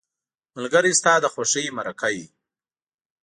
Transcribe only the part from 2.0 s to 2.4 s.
وي